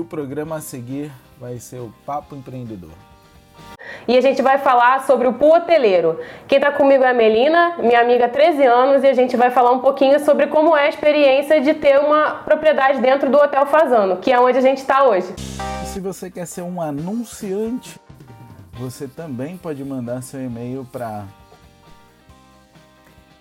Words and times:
o 0.00 0.04
programa 0.04 0.56
a 0.56 0.60
seguir 0.60 1.12
vai 1.38 1.58
ser 1.58 1.78
o 1.78 1.92
Papo 2.04 2.34
Empreendedor. 2.34 2.90
E 4.08 4.16
a 4.16 4.20
gente 4.20 4.42
vai 4.42 4.58
falar 4.58 5.06
sobre 5.06 5.28
o 5.28 5.34
pool 5.34 5.54
hoteleiro. 5.54 6.18
Quem 6.48 6.58
está 6.58 6.72
comigo 6.72 7.04
é 7.04 7.10
a 7.10 7.14
Melina, 7.14 7.76
minha 7.78 8.00
amiga 8.00 8.24
há 8.26 8.28
13 8.28 8.64
anos, 8.64 9.04
e 9.04 9.06
a 9.06 9.14
gente 9.14 9.36
vai 9.36 9.50
falar 9.50 9.70
um 9.72 9.80
pouquinho 9.80 10.18
sobre 10.20 10.46
como 10.48 10.76
é 10.76 10.86
a 10.86 10.88
experiência 10.88 11.60
de 11.60 11.74
ter 11.74 12.00
uma 12.00 12.42
propriedade 12.44 13.00
dentro 13.00 13.30
do 13.30 13.38
Hotel 13.38 13.66
Fazano, 13.66 14.16
que 14.16 14.32
é 14.32 14.40
onde 14.40 14.58
a 14.58 14.62
gente 14.62 14.78
está 14.78 15.04
hoje. 15.04 15.32
E 15.82 15.86
se 15.86 16.00
você 16.00 16.30
quer 16.30 16.46
ser 16.46 16.62
um 16.62 16.80
anunciante, 16.80 18.00
você 18.72 19.06
também 19.06 19.56
pode 19.56 19.84
mandar 19.84 20.22
seu 20.22 20.40
e-mail 20.40 20.84
para 20.90 21.24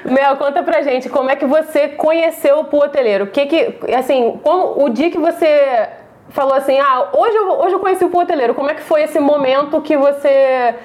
Mel, 0.05 0.37
conta 0.37 0.61
pra 0.61 0.83
gente 0.83 1.09
como 1.09 1.31
é 1.31 1.35
que 1.35 1.47
você 1.47 1.87
conheceu 1.89 2.59
o 2.59 2.65
pool 2.65 2.83
hoteleiro. 2.83 3.25
Que 3.27 3.47
que, 3.47 3.79
assim, 3.95 4.39
como, 4.43 4.85
o 4.85 4.89
dia 4.89 5.09
que 5.09 5.17
você 5.17 5.89
falou 6.29 6.53
assim, 6.53 6.77
ah, 6.77 7.09
hoje 7.11 7.35
eu, 7.35 7.49
hoje 7.59 7.73
eu 7.75 7.79
conheci 7.79 8.05
o 8.05 8.09
pool 8.09 8.21
hoteleiro, 8.21 8.53
como 8.53 8.69
é 8.69 8.75
que 8.75 8.83
foi 8.83 9.01
esse 9.01 9.19
momento 9.19 9.81
que 9.81 9.97
você 9.97 10.75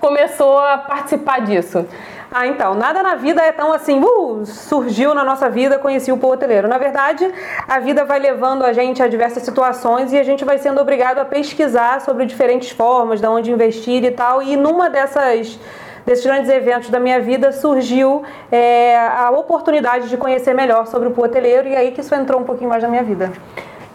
começou 0.00 0.58
a 0.58 0.78
participar 0.78 1.42
disso? 1.42 1.86
Ah, 2.34 2.46
então, 2.46 2.74
nada 2.74 3.02
na 3.02 3.14
vida 3.14 3.42
é 3.42 3.52
tão 3.52 3.74
assim, 3.74 4.00
uh, 4.02 4.46
surgiu 4.46 5.14
na 5.14 5.22
nossa 5.22 5.50
vida, 5.50 5.78
conheci 5.78 6.10
o 6.10 6.16
pool 6.16 6.32
hoteleiro. 6.32 6.66
Na 6.66 6.78
verdade, 6.78 7.30
a 7.68 7.78
vida 7.78 8.06
vai 8.06 8.18
levando 8.18 8.64
a 8.64 8.72
gente 8.72 9.02
a 9.02 9.06
diversas 9.06 9.42
situações 9.42 10.14
e 10.14 10.18
a 10.18 10.22
gente 10.22 10.42
vai 10.42 10.56
sendo 10.56 10.80
obrigado 10.80 11.18
a 11.18 11.26
pesquisar 11.26 12.00
sobre 12.00 12.24
diferentes 12.24 12.70
formas, 12.70 13.20
de 13.20 13.26
onde 13.26 13.52
investir 13.52 14.02
e 14.02 14.10
tal. 14.10 14.42
E 14.42 14.56
numa 14.56 14.88
dessas 14.88 15.58
desses 16.06 16.24
grandes 16.24 16.50
eventos 16.50 16.88
da 16.88 16.98
minha 16.98 17.20
vida 17.20 17.52
surgiu 17.52 18.22
é, 18.50 18.96
a 18.98 19.30
oportunidade 19.30 20.08
de 20.08 20.16
conhecer 20.16 20.54
melhor 20.54 20.86
sobre 20.86 21.08
o 21.08 21.10
pool 21.12 21.24
hoteleiro 21.24 21.68
e 21.68 21.76
aí 21.76 21.92
que 21.92 22.00
isso 22.00 22.14
entrou 22.14 22.40
um 22.40 22.44
pouquinho 22.44 22.70
mais 22.70 22.82
na 22.82 22.88
minha 22.88 23.02
vida. 23.02 23.30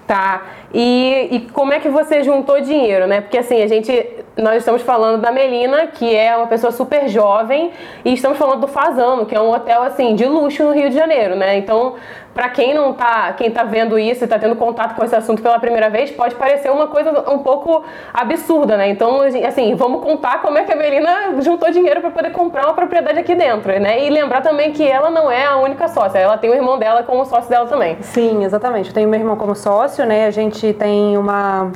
Tá. 0.05 0.43
E, 0.71 1.27
e 1.31 1.39
como 1.51 1.73
é 1.73 1.79
que 1.79 1.89
você 1.89 2.23
juntou 2.23 2.61
dinheiro, 2.61 3.07
né? 3.07 3.19
Porque 3.19 3.39
assim, 3.39 3.61
a 3.61 3.67
gente 3.67 4.25
nós 4.37 4.57
estamos 4.57 4.81
falando 4.81 5.21
da 5.21 5.31
Melina, 5.31 5.87
que 5.87 6.15
é 6.15 6.35
uma 6.35 6.47
pessoa 6.47 6.71
super 6.71 7.07
jovem, 7.07 7.71
e 8.05 8.13
estamos 8.13 8.37
falando 8.37 8.61
do 8.61 8.67
Fazano, 8.67 9.25
que 9.25 9.35
é 9.35 9.41
um 9.41 9.51
hotel 9.51 9.81
assim 9.81 10.15
de 10.15 10.25
luxo 10.25 10.63
no 10.63 10.71
Rio 10.71 10.89
de 10.89 10.95
Janeiro, 10.95 11.35
né? 11.35 11.57
Então, 11.57 11.95
para 12.33 12.49
quem 12.49 12.71
não 12.71 12.93
tá, 12.93 13.33
quem 13.33 13.49
tá 13.49 13.63
vendo 13.63 13.97
isso 13.97 14.23
e 14.23 14.27
tá 14.27 14.37
tendo 14.37 14.55
contato 14.55 14.95
com 14.95 15.03
esse 15.03 15.15
assunto 15.15 15.41
pela 15.41 15.57
primeira 15.57 15.89
vez, 15.89 16.11
pode 16.11 16.35
parecer 16.35 16.71
uma 16.71 16.85
coisa 16.85 17.09
um 17.31 17.39
pouco 17.39 17.83
absurda, 18.13 18.77
né? 18.77 18.89
Então, 18.89 19.21
assim, 19.21 19.73
vamos 19.73 20.03
contar 20.03 20.39
como 20.43 20.55
é 20.55 20.63
que 20.63 20.71
a 20.71 20.75
Melina 20.75 21.41
juntou 21.41 21.71
dinheiro 21.71 21.99
para 21.99 22.11
poder 22.11 22.31
comprar 22.31 22.65
uma 22.65 22.75
propriedade 22.75 23.17
aqui 23.17 23.33
dentro, 23.33 23.79
né? 23.79 24.05
E 24.05 24.09
lembrar 24.11 24.41
também 24.41 24.71
que 24.71 24.87
ela 24.87 25.09
não 25.09 25.31
é 25.31 25.45
a 25.45 25.57
única 25.57 25.87
sócia, 25.87 26.19
ela 26.19 26.37
tem 26.37 26.51
o 26.51 26.53
irmão 26.53 26.77
dela 26.77 27.01
como 27.01 27.25
sócio 27.25 27.49
dela 27.49 27.65
também. 27.65 27.97
Sim, 28.01 28.43
exatamente. 28.43 28.89
Eu 28.89 28.93
tenho 28.93 29.09
meu 29.09 29.19
irmão 29.19 29.35
como 29.35 29.55
sócio, 29.55 30.05
né? 30.05 30.27
A 30.27 30.31
gente 30.31 30.73
tem 30.73 31.17
uma 31.17 31.71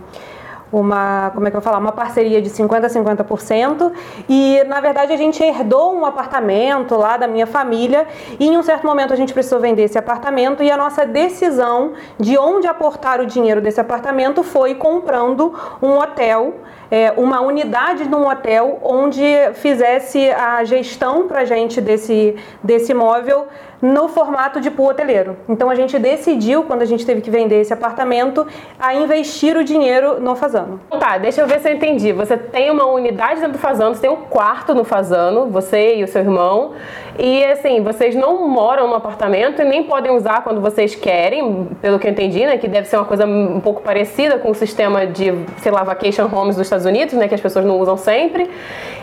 uma, 0.71 1.31
como 1.33 1.47
é 1.47 1.51
que 1.51 1.57
eu 1.57 1.61
vou 1.61 1.65
falar, 1.65 1.79
uma 1.79 1.91
parceria 1.91 2.41
de 2.41 2.49
50 2.49 2.87
a 2.87 2.89
50% 2.89 3.91
e 4.29 4.63
na 4.65 4.79
verdade 4.79 5.11
a 5.11 5.17
gente 5.17 5.43
herdou 5.43 5.93
um 5.93 6.05
apartamento 6.05 6.95
lá 6.95 7.17
da 7.17 7.27
minha 7.27 7.47
família. 7.47 8.07
E 8.39 8.47
em 8.47 8.57
um 8.57 8.63
certo 8.63 8.85
momento 8.85 9.13
a 9.13 9.15
gente 9.15 9.33
precisou 9.33 9.59
vender 9.59 9.83
esse 9.83 9.97
apartamento. 9.97 10.63
E 10.63 10.71
a 10.71 10.77
nossa 10.77 11.05
decisão 11.05 11.93
de 12.19 12.37
onde 12.37 12.67
aportar 12.67 13.19
o 13.19 13.25
dinheiro 13.25 13.61
desse 13.61 13.81
apartamento 13.81 14.43
foi 14.43 14.75
comprando 14.75 15.53
um 15.81 15.97
hotel 15.97 16.55
é, 16.91 17.13
uma 17.15 17.39
unidade 17.39 18.07
num 18.07 18.27
hotel 18.27 18.77
onde 18.83 19.23
fizesse 19.53 20.29
a 20.29 20.61
gestão 20.65 21.27
para 21.27 21.45
gente 21.45 21.79
desse, 21.79 22.35
desse 22.61 22.91
imóvel 22.91 23.47
no 23.81 24.07
formato 24.07 24.61
de 24.61 24.69
pool 24.69 24.89
hoteleiro. 24.89 25.35
Então 25.49 25.69
a 25.69 25.75
gente 25.75 25.97
decidiu, 25.97 26.63
quando 26.63 26.83
a 26.83 26.85
gente 26.85 27.05
teve 27.05 27.21
que 27.21 27.31
vender 27.31 27.61
esse 27.61 27.73
apartamento, 27.73 28.45
a 28.79 28.93
investir 28.93 29.57
o 29.57 29.63
dinheiro 29.63 30.19
no 30.19 30.35
Fazano. 30.35 30.79
Tá, 30.99 31.17
deixa 31.17 31.41
eu 31.41 31.47
ver 31.47 31.59
se 31.59 31.69
eu 31.69 31.73
entendi. 31.73 32.13
Você 32.13 32.37
tem 32.37 32.69
uma 32.69 32.85
unidade 32.85 33.39
dentro 33.39 33.53
do 33.53 33.57
Fazano, 33.57 33.95
você 33.95 34.01
tem 34.01 34.09
um 34.09 34.17
quarto 34.17 34.75
no 34.75 34.83
Fazano, 34.83 35.47
você 35.47 35.95
e 35.95 36.03
o 36.03 36.07
seu 36.07 36.21
irmão, 36.21 36.73
e 37.17 37.43
assim, 37.45 37.81
vocês 37.81 38.15
não 38.15 38.47
moram 38.47 38.87
no 38.87 38.95
apartamento 38.95 39.61
e 39.61 39.65
nem 39.65 39.83
podem 39.83 40.11
usar 40.11 40.43
quando 40.43 40.61
vocês 40.61 40.95
querem, 40.95 41.65
pelo 41.81 41.99
que 41.99 42.07
eu 42.07 42.11
entendi, 42.11 42.45
né? 42.45 42.57
Que 42.57 42.67
deve 42.67 42.87
ser 42.87 42.97
uma 42.97 43.05
coisa 43.05 43.25
um 43.25 43.59
pouco 43.59 43.81
parecida 43.81 44.37
com 44.37 44.51
o 44.51 44.55
sistema 44.55 45.05
de, 45.05 45.33
sei 45.57 45.71
lá, 45.71 45.83
vacation 45.83 46.29
homes 46.31 46.55
dos 46.55 46.67
Estados 46.67 46.80
Unidos, 46.85 47.13
né? 47.13 47.27
Que 47.27 47.35
as 47.35 47.41
pessoas 47.41 47.65
não 47.65 47.79
usam 47.79 47.97
sempre. 47.97 48.49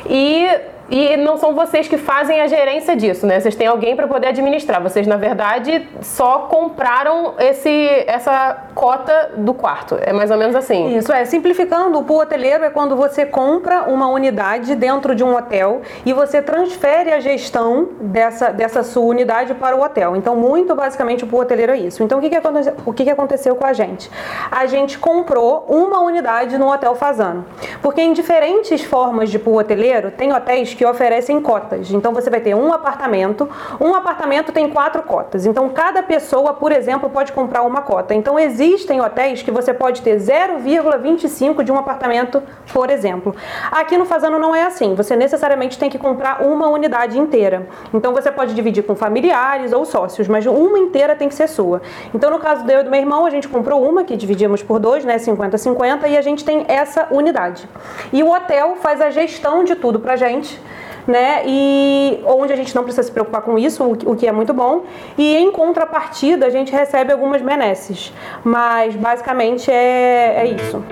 E 0.09 0.47
e 0.91 1.17
não 1.17 1.37
são 1.37 1.55
vocês 1.55 1.87
que 1.87 1.99
fazem 1.99 2.41
a 2.41 2.47
gerência 2.47 2.97
disso, 2.97 3.27
né? 3.27 3.39
Vocês 3.39 3.55
têm 3.55 3.67
alguém 3.67 3.95
para 3.95 4.09
poder 4.09 4.29
administrar. 4.29 4.83
Vocês, 4.83 5.07
na 5.07 5.17
verdade, 5.17 5.87
só 6.01 6.47
compraram 6.51 7.35
esse, 7.39 8.05
essa 8.07 8.57
cota 8.75 9.33
do 9.37 9.53
quarto. 9.53 9.99
É 10.01 10.13
mais 10.13 10.31
ou 10.31 10.39
menos 10.39 10.57
assim. 10.57 10.97
Isso 10.97 11.13
é. 11.13 11.25
Simplificando, 11.25 11.99
o 11.99 12.05
pool 12.05 12.21
hoteleiro 12.21 12.65
é 12.65 12.71
quando 12.71 12.97
você 12.97 13.27
compra 13.27 13.83
uma 13.83 14.09
unidade 14.09 14.75
dentro 14.75 15.15
de 15.15 15.23
um 15.23 15.37
hotel 15.37 15.83
e 16.07 16.13
você 16.13 16.41
transfere 16.41 17.13
a 17.13 17.21
gestão 17.21 17.89
dessa, 18.01 18.51
dessa 18.51 18.83
sua 18.83 19.05
unidade 19.05 19.55
para 19.55 19.77
o 19.77 19.83
hotel. 19.83 20.17
Então, 20.17 20.35
muito 20.37 20.75
basicamente, 20.75 21.25
o 21.25 21.27
pool 21.27 21.41
hoteleiro 21.41 21.73
é 21.73 21.79
isso. 21.79 22.03
Então, 22.03 22.19
o 22.19 22.23
que, 22.23 22.31
que, 22.31 22.39
o 22.87 22.93
que, 22.93 23.05
que 23.05 23.11
aconteceu 23.11 23.55
com 23.57 23.67
a 23.67 23.75
gente? 23.75 24.11
A 24.51 24.65
gente 24.65 24.99
comprou 24.99 25.67
uma 25.69 26.01
unidade 26.01 26.57
no 26.57 26.73
Hotel 26.73 26.95
Fazano. 26.95 27.45
Porque 27.83 28.01
em 28.01 28.15
diferentes 28.15 28.83
formas 28.83 29.31
de 29.31 29.39
pool 29.39 29.59
hoteleiro, 29.59 30.11
tem 30.11 30.33
hotéis 30.33 30.78
que 30.79 30.87
oferecem 30.87 31.41
cotas. 31.41 31.91
Então 31.91 32.15
você 32.15 32.31
vai 32.31 32.41
ter 32.41 32.55
um 32.55 32.73
apartamento, 32.73 33.49
um 33.81 33.97
apartamento 33.97 34.53
tem 34.53 34.71
quatro 34.71 35.03
cotas. 35.03 35.45
Então 35.45 35.69
cada 35.69 36.05
pessoa, 36.05 36.55
por 36.55 36.71
exemplo, 36.71 37.11
pode 37.11 37.33
comprar 37.33 37.63
uma 37.63 37.83
cota. 37.83 38.15
Então 38.15 38.39
existem 38.39 39.01
hotéis 39.01 39.43
que 39.43 39.51
você 39.51 39.75
pode 39.75 40.03
ter 40.03 40.17
0,25 40.17 41.65
de 41.65 41.73
um 41.73 41.77
apartamento, 41.77 42.41
por 42.73 42.91
exemplo. 42.91 43.35
Aqui 43.73 43.99
no 43.99 44.05
Fazano 44.05 44.39
não 44.39 44.55
é 44.55 44.63
assim. 44.63 44.95
Você 44.95 45.17
necessariamente 45.17 45.77
tem 45.77 45.91
que 45.91 45.99
comprar 45.99 46.43
uma 46.43 46.69
unidade 46.69 47.19
inteira. 47.19 47.67
Então 47.93 48.15
você 48.15 48.31
pode 48.31 48.55
dividir 48.55 48.85
com 48.85 48.95
familiares 48.95 49.73
ou 49.73 49.85
sócios, 49.85 50.29
mas 50.29 50.47
uma 50.47 50.79
inteira 50.79 51.17
tem 51.17 51.29
que 51.29 51.35
ser 51.35 51.49
sua. 51.49 51.83
Então 52.15 52.31
no 52.31 52.39
caso 52.39 52.65
do 52.65 52.71
eu 52.71 52.85
do 52.85 52.91
meu 52.91 53.01
irmão, 53.01 53.27
a 53.27 53.31
gente 53.31 53.49
comprou 53.49 53.83
uma 53.83 54.05
que 54.05 54.17
dividimos 54.17 54.63
por 54.63 54.79
dois, 54.79 55.05
né, 55.05 55.17
50-50, 55.17 56.09
e 56.09 56.17
a 56.17 56.23
gente 56.23 56.45
tem 56.45 56.65
essa 56.69 57.09
unidade. 57.11 57.69
E 58.13 58.23
o 58.23 58.31
hotel 58.31 58.77
faz 58.77 59.01
a 59.01 59.11
gestão 59.11 59.65
de 59.65 59.75
tudo 59.75 59.99
pra 59.99 60.15
gente 60.15 60.68
né? 61.09 61.43
E 61.47 62.21
onde 62.25 62.53
a 62.53 62.57
gente 62.57 62.75
não 62.77 62.85
precisa 62.85 63.03
se 63.03 63.11
preocupar 63.11 63.41
com 63.43 63.59
isso, 63.59 63.83
o 63.83 64.15
que 64.15 64.27
é 64.27 64.33
muito 64.33 64.53
bom. 64.53 64.85
E 65.17 65.37
em 65.37 65.51
contrapartida, 65.51 66.47
a 66.47 66.51
gente 66.51 66.71
recebe 66.71 67.13
algumas 67.13 67.41
benesses. 67.41 68.13
Mas 68.45 68.95
basicamente 68.95 69.71
é, 69.71 70.43
é 70.43 70.47
isso. 70.47 70.85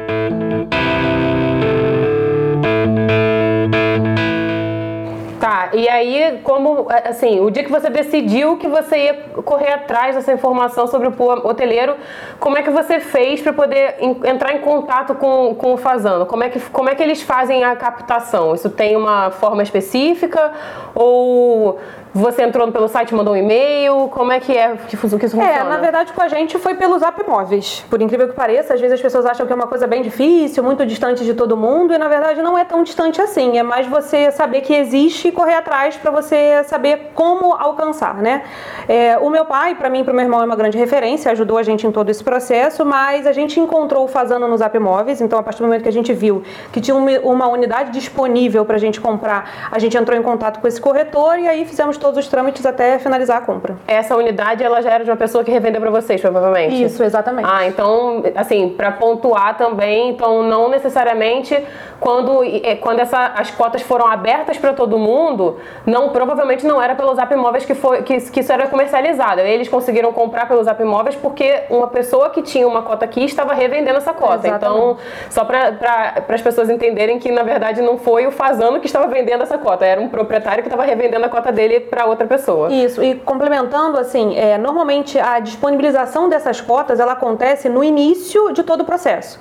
E 5.76 5.88
aí, 5.88 6.40
como, 6.42 6.86
assim, 7.04 7.40
o 7.40 7.50
dia 7.50 7.62
que 7.62 7.70
você 7.70 7.90
decidiu 7.90 8.56
que 8.56 8.66
você 8.66 8.96
ia 8.96 9.14
correr 9.44 9.72
atrás 9.72 10.14
dessa 10.14 10.32
informação 10.32 10.86
sobre 10.86 11.08
o 11.08 11.46
hoteleiro, 11.46 11.96
como 12.40 12.56
é 12.56 12.62
que 12.62 12.70
você 12.70 12.98
fez 12.98 13.42
para 13.42 13.52
poder 13.52 13.96
entrar 14.24 14.54
em 14.54 14.60
contato 14.60 15.14
com, 15.14 15.54
com 15.54 15.74
o 15.74 15.76
Fazano? 15.76 16.24
Como 16.24 16.42
é, 16.42 16.48
que, 16.48 16.58
como 16.70 16.88
é 16.88 16.94
que 16.94 17.02
eles 17.02 17.20
fazem 17.20 17.62
a 17.62 17.76
captação? 17.76 18.54
Isso 18.54 18.70
tem 18.70 18.96
uma 18.96 19.30
forma 19.30 19.62
específica 19.62 20.52
ou 20.94 21.78
você 22.16 22.42
entrou 22.42 22.70
pelo 22.72 22.88
site, 22.88 23.14
mandou 23.14 23.34
um 23.34 23.36
e-mail? 23.36 24.08
Como 24.08 24.32
é 24.32 24.40
que 24.40 24.56
é 24.56 24.76
que, 24.88 24.96
que 24.96 25.06
isso 25.06 25.16
é, 25.16 25.18
funciona? 25.18 25.44
É, 25.44 25.64
na 25.64 25.76
verdade, 25.76 26.12
com 26.12 26.22
a 26.22 26.28
gente 26.28 26.58
foi 26.58 26.74
pelo 26.74 26.98
Zap 26.98 27.22
Móveis. 27.28 27.84
Por 27.90 28.00
incrível 28.00 28.26
que 28.28 28.34
pareça, 28.34 28.74
às 28.74 28.80
vezes 28.80 28.94
as 28.94 29.02
pessoas 29.02 29.26
acham 29.26 29.46
que 29.46 29.52
é 29.52 29.56
uma 29.56 29.66
coisa 29.66 29.86
bem 29.86 30.02
difícil, 30.02 30.62
muito 30.62 30.84
distante 30.86 31.24
de 31.24 31.34
todo 31.34 31.56
mundo, 31.56 31.92
e 31.92 31.98
na 31.98 32.08
verdade 32.08 32.40
não 32.40 32.56
é 32.56 32.64
tão 32.64 32.82
distante 32.82 33.20
assim. 33.20 33.58
É 33.58 33.62
mais 33.62 33.86
você 33.86 34.30
saber 34.30 34.62
que 34.62 34.74
existe 34.74 35.28
e 35.28 35.32
correr 35.32 35.54
atrás 35.54 35.96
para 35.96 36.10
você 36.10 36.64
saber 36.64 37.10
como 37.14 37.52
alcançar, 37.52 38.14
né? 38.14 38.42
É, 38.88 39.18
o 39.18 39.28
meu 39.28 39.44
pai, 39.44 39.74
para 39.74 39.90
mim 39.90 40.00
e 40.00 40.04
para 40.04 40.12
o 40.12 40.16
meu 40.16 40.24
irmão, 40.24 40.40
é 40.40 40.44
uma 40.44 40.56
grande 40.56 40.78
referência, 40.78 41.30
ajudou 41.32 41.58
a 41.58 41.62
gente 41.62 41.86
em 41.86 41.92
todo 41.92 42.08
esse 42.08 42.24
processo, 42.24 42.84
mas 42.84 43.26
a 43.26 43.32
gente 43.32 43.60
encontrou 43.60 44.04
o 44.04 44.08
Fazano 44.08 44.48
no 44.48 44.56
Zap 44.56 44.78
Móveis, 44.78 45.20
então 45.20 45.38
a 45.38 45.42
partir 45.42 45.58
do 45.58 45.64
momento 45.64 45.82
que 45.82 45.88
a 45.88 45.92
gente 45.92 46.12
viu 46.12 46.42
que 46.72 46.80
tinha 46.80 46.94
uma 46.94 47.46
unidade 47.48 47.90
disponível 47.90 48.64
para 48.64 48.76
a 48.76 48.78
gente 48.78 49.00
comprar, 49.00 49.68
a 49.70 49.78
gente 49.78 49.96
entrou 49.96 50.16
em 50.18 50.22
contato 50.22 50.60
com 50.60 50.66
esse 50.66 50.80
corretor 50.80 51.38
e 51.38 51.48
aí 51.48 51.64
fizemos 51.64 51.98
todos 52.06 52.24
os 52.24 52.30
trâmites 52.30 52.64
até 52.64 53.00
finalizar 53.00 53.38
a 53.38 53.40
compra. 53.40 53.76
Essa 53.84 54.16
unidade 54.16 54.62
ela 54.62 54.80
já 54.80 54.92
era 54.92 55.02
de 55.02 55.10
uma 55.10 55.16
pessoa 55.16 55.42
que 55.42 55.50
revendeu 55.50 55.80
para 55.80 55.90
vocês, 55.90 56.20
provavelmente. 56.20 56.84
Isso, 56.84 57.02
exatamente. 57.02 57.48
Ah, 57.50 57.66
então, 57.66 58.22
assim, 58.36 58.68
para 58.68 58.92
pontuar 58.92 59.56
também, 59.56 60.10
então 60.10 60.44
não 60.44 60.68
necessariamente 60.68 61.60
quando, 61.98 62.42
quando 62.80 63.00
essa, 63.00 63.32
as 63.34 63.50
cotas 63.50 63.82
foram 63.82 64.06
abertas 64.06 64.56
para 64.56 64.72
todo 64.72 64.96
mundo, 64.96 65.56
não 65.84 66.10
provavelmente 66.10 66.64
não 66.64 66.80
era 66.80 66.94
pelo 66.94 67.12
Zap 67.14 67.32
Imóveis 67.34 67.64
que, 67.64 67.74
foi, 67.74 68.02
que, 68.02 68.20
que 68.30 68.40
isso 68.40 68.52
era 68.52 68.68
comercializado. 68.68 69.40
Eles 69.40 69.68
conseguiram 69.68 70.12
comprar 70.12 70.46
pelo 70.46 70.62
Zap 70.62 70.80
Imóveis 70.80 71.16
porque 71.16 71.64
uma 71.70 71.88
pessoa 71.88 72.30
que 72.30 72.40
tinha 72.40 72.68
uma 72.68 72.82
cota 72.82 73.04
aqui 73.04 73.24
estava 73.24 73.52
revendendo 73.52 73.98
essa 73.98 74.12
cota. 74.12 74.46
Exatamente. 74.46 74.56
Então, 74.56 74.96
só 75.28 75.44
para 75.44 76.24
as 76.28 76.42
pessoas 76.42 76.70
entenderem 76.70 77.18
que, 77.18 77.32
na 77.32 77.42
verdade, 77.42 77.82
não 77.82 77.98
foi 77.98 78.28
o 78.28 78.30
Fazano 78.30 78.78
que 78.78 78.86
estava 78.86 79.08
vendendo 79.08 79.42
essa 79.42 79.58
cota, 79.58 79.84
era 79.84 80.00
um 80.00 80.08
proprietário 80.08 80.62
que 80.62 80.68
estava 80.68 80.84
revendendo 80.84 81.26
a 81.26 81.28
cota 81.28 81.50
dele 81.50 81.85
para 81.90 82.06
outra 82.06 82.26
pessoa. 82.26 82.72
Isso, 82.72 83.02
e 83.02 83.14
complementando, 83.14 83.98
assim, 83.98 84.36
é, 84.36 84.58
normalmente 84.58 85.18
a 85.18 85.38
disponibilização 85.40 86.28
dessas 86.28 86.60
cotas 86.60 87.00
ela 87.00 87.12
acontece 87.12 87.68
no 87.68 87.82
início 87.82 88.52
de 88.52 88.62
todo 88.62 88.80
o 88.80 88.84
processo. 88.84 89.40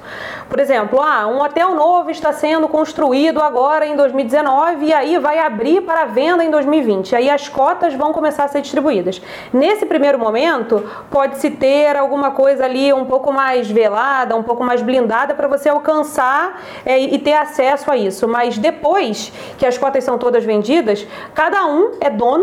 Por 0.50 0.60
exemplo, 0.60 1.02
ah, 1.02 1.28
um 1.28 1.42
hotel 1.42 1.76
novo 1.76 2.12
está 2.12 2.32
sendo 2.32 2.68
construído 2.68 3.42
agora 3.42 3.86
em 3.86 3.96
2019 3.96 4.86
e 4.86 4.94
aí 4.94 5.18
vai 5.18 5.40
abrir 5.40 5.82
para 5.82 6.06
venda 6.06 6.44
em 6.44 6.52
2020. 6.52 7.16
Aí 7.16 7.30
as 7.30 7.48
cotas 7.48 7.94
vão 7.94 8.14
começar 8.14 8.44
a 8.44 8.48
ser 8.48 8.62
distribuídas. 8.62 9.22
Nesse 9.52 9.86
primeiro 9.86 10.20
momento, 10.20 10.84
pode-se 11.10 11.50
ter 11.52 11.96
alguma 11.96 12.32
coisa 12.32 12.66
ali 12.66 12.94
um 12.94 13.06
pouco 13.06 13.32
mais 13.32 13.70
velada, 13.70 14.36
um 14.36 14.44
pouco 14.44 14.64
mais 14.64 14.82
blindada 14.82 15.34
para 15.34 15.48
você 15.48 15.70
alcançar 15.70 16.62
é, 16.86 17.00
e 17.00 17.18
ter 17.18 17.34
acesso 17.34 17.92
a 17.92 17.98
isso. 17.98 18.28
Mas 18.28 18.58
depois 18.58 19.32
que 19.58 19.66
as 19.66 19.78
cotas 19.78 20.04
são 20.04 20.18
todas 20.18 20.44
vendidas, 20.44 21.08
cada 21.34 21.66
um 21.66 21.92
é 22.00 22.10
dono 22.10 22.35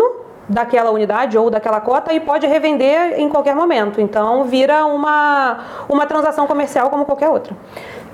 daquela 0.49 0.91
unidade 0.91 1.39
ou 1.39 1.49
daquela 1.51 1.81
cota 1.81 2.13
e 2.13 2.21
pode 2.21 2.47
revender 2.47 3.19
em 3.19 3.29
qualquer 3.29 3.55
momento. 3.55 4.01
Então 4.01 4.45
vira 4.45 4.85
uma, 4.85 5.59
uma 5.89 6.07
transação 6.07 6.47
comercial 6.47 6.91
como 6.91 7.05
qualquer 7.05 7.29
outra. 7.29 7.57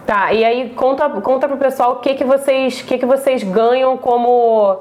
Tá, 0.06 0.32
e 0.32 0.42
aí 0.44 0.70
conta, 0.70 1.08
conta 1.20 1.46
pro 1.46 1.58
pessoal 1.58 1.92
o 1.92 1.96
que, 1.96 2.14
que 2.14 2.24
vocês, 2.24 2.80
que, 2.80 2.96
que 2.96 3.04
vocês 3.04 3.42
ganham 3.42 3.96
como 3.98 4.78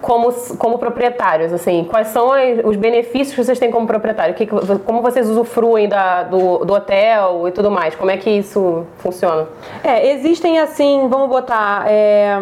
como, 0.00 0.32
como 0.56 0.78
proprietários, 0.78 1.52
assim, 1.52 1.84
quais 1.84 2.08
são 2.08 2.30
os 2.64 2.74
benefícios 2.76 3.34
que 3.36 3.44
vocês 3.44 3.58
têm 3.58 3.70
como 3.70 3.86
proprietário? 3.86 4.34
Que- 4.34 4.46
como 4.46 5.02
vocês 5.02 5.28
usufruem 5.28 5.88
da, 5.88 6.22
do, 6.22 6.64
do 6.64 6.72
hotel 6.72 7.46
e 7.46 7.50
tudo 7.52 7.70
mais? 7.70 7.94
Como 7.94 8.10
é 8.10 8.16
que 8.16 8.30
isso 8.30 8.86
funciona? 8.96 9.46
É, 9.84 10.10
existem 10.12 10.58
assim, 10.58 11.06
vamos 11.08 11.28
botar 11.28 11.84
é, 11.86 12.34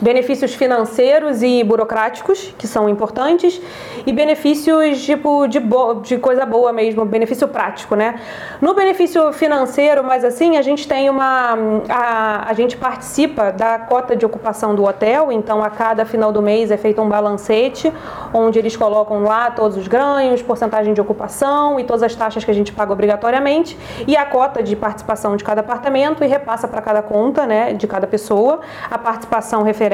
benefícios 0.00 0.54
financeiros 0.54 1.42
e 1.42 1.62
burocráticos 1.64 2.54
que 2.56 2.66
são 2.66 2.88
importantes 2.88 3.60
e 4.06 4.12
benefícios 4.12 5.04
tipo 5.04 5.46
de, 5.46 5.60
de 6.02 6.18
coisa 6.18 6.46
boa 6.46 6.72
mesmo, 6.72 7.04
benefício 7.04 7.48
prático, 7.48 7.94
né? 7.94 8.20
No 8.60 8.74
benefício 8.74 9.32
financeiro, 9.32 10.04
mas 10.04 10.24
assim, 10.24 10.56
a 10.56 10.62
gente 10.62 10.86
tem 10.86 11.10
uma 11.10 11.56
a, 11.88 12.50
a 12.50 12.52
gente 12.54 12.76
participa 12.76 13.50
da 13.50 13.78
cota 13.78 14.14
de 14.14 14.24
ocupação 14.24 14.74
do 14.74 14.84
hotel, 14.84 15.32
então 15.32 15.62
a 15.62 15.70
cada 15.70 16.04
final 16.04 16.32
do 16.32 16.40
mês 16.40 16.70
é 16.70 16.76
feito 16.76 17.00
um 17.00 17.08
balancete 17.08 17.92
onde 18.32 18.58
eles 18.58 18.76
colocam 18.76 19.22
lá 19.22 19.50
todos 19.50 19.76
os 19.76 19.88
ganhos, 19.88 20.42
porcentagem 20.42 20.94
de 20.94 21.00
ocupação 21.00 21.78
e 21.80 21.84
todas 21.84 22.02
as 22.02 22.14
taxas 22.14 22.44
que 22.44 22.50
a 22.50 22.54
gente 22.54 22.72
paga 22.72 22.92
obrigatoriamente 22.92 23.78
e 24.06 24.16
a 24.16 24.24
cota 24.24 24.62
de 24.62 24.76
participação 24.76 25.36
de 25.36 25.44
cada 25.44 25.60
apartamento 25.60 26.22
e 26.22 26.26
repassa 26.26 26.68
para 26.68 26.80
cada 26.80 27.02
conta, 27.02 27.46
né, 27.46 27.72
de 27.72 27.86
cada 27.86 28.06
pessoa, 28.06 28.60
a 28.90 28.98
participação 28.98 29.62
referente. 29.62 29.87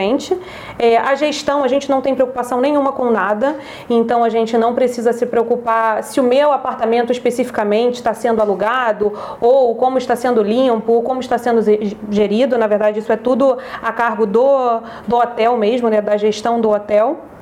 É, 0.79 0.97
a 0.97 1.15
gestão, 1.15 1.63
a 1.63 1.69
gente 1.69 1.91
não 1.91 2.01
tem 2.01 2.15
preocupação 2.15 2.61
nenhuma 2.61 2.93
com 2.93 3.11
nada, 3.11 3.57
então 3.89 4.25
a 4.25 4.29
gente 4.29 4.57
não 4.57 4.75
precisa 4.75 5.13
se 5.13 5.27
preocupar 5.27 6.03
se 6.03 6.21
o 6.21 6.23
meu 6.23 6.53
apartamento 6.53 7.13
especificamente 7.13 7.95
está 7.95 8.15
sendo 8.15 8.41
alugado 8.41 9.13
ou 9.41 9.75
como 9.75 9.99
está 9.99 10.17
sendo 10.17 10.43
limpo, 10.43 11.03
como 11.03 11.21
está 11.21 11.39
sendo 11.39 11.61
gerido. 12.11 12.59
Na 12.59 12.67
verdade, 12.67 12.99
isso 12.99 13.13
é 13.13 13.17
tudo 13.17 13.59
a 13.83 13.93
cargo 13.93 14.27
do, 14.27 14.81
do 15.07 15.17
hotel 15.17 15.57
mesmo, 15.57 15.89
né, 15.89 16.01
da 16.01 16.17
gestão 16.17 16.61
do 16.61 16.71
hotel 16.71 17.34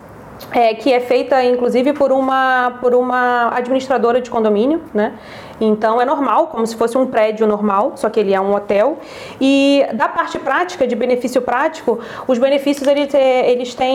é, 0.50 0.74
que 0.74 0.92
é 0.92 1.00
feita 1.00 1.42
inclusive 1.44 1.92
por 1.92 2.12
uma 2.12 2.78
por 2.80 2.94
uma 2.94 3.54
administradora 3.54 4.20
de 4.20 4.30
condomínio, 4.30 4.82
né? 4.92 5.14
Então 5.60 6.00
é 6.00 6.04
normal, 6.04 6.48
como 6.48 6.66
se 6.66 6.74
fosse 6.74 6.98
um 6.98 7.06
prédio 7.06 7.46
normal, 7.46 7.92
só 7.94 8.10
que 8.10 8.18
ele 8.18 8.34
é 8.34 8.40
um 8.40 8.54
hotel. 8.54 8.98
E 9.40 9.86
da 9.94 10.08
parte 10.08 10.38
prática, 10.38 10.86
de 10.86 10.96
benefício 10.96 11.40
prático, 11.40 12.00
os 12.26 12.38
benefícios 12.38 12.88
eles, 12.88 13.14
é, 13.14 13.50
eles 13.50 13.74
têm 13.74 13.94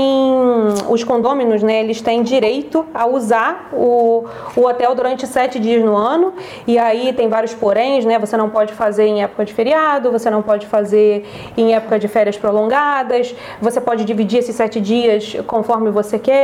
os 0.90 1.04
condôminos, 1.04 1.62
né? 1.62 1.82
Eles 1.82 2.00
têm 2.00 2.24
direito 2.24 2.86
a 2.94 3.06
usar 3.06 3.70
o, 3.74 4.26
o 4.56 4.62
hotel 4.66 4.96
durante 4.96 5.28
sete 5.28 5.60
dias 5.60 5.84
no 5.84 5.96
ano. 5.96 6.34
E 6.66 6.78
aí 6.78 7.12
tem 7.12 7.28
vários 7.28 7.54
poréns, 7.54 8.06
né? 8.06 8.18
Você 8.18 8.38
não 8.38 8.50
pode 8.50 8.74
fazer 8.74 9.06
em 9.06 9.22
época 9.22 9.44
de 9.44 9.54
feriado, 9.54 10.10
você 10.10 10.30
não 10.30 10.42
pode 10.42 10.68
fazer 10.68 11.26
em 11.58 11.76
época 11.76 12.00
de 12.00 12.08
férias 12.08 12.38
prolongadas. 12.38 13.36
Você 13.62 13.82
pode 13.82 14.06
dividir 14.06 14.40
esses 14.40 14.56
sete 14.56 14.80
dias 14.80 15.36
conforme 15.46 15.90
você 15.92 16.18
quer, 16.18 16.37